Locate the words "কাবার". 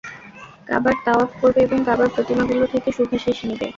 0.67-0.95, 1.87-2.09